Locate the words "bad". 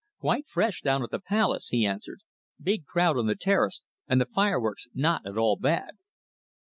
5.57-5.91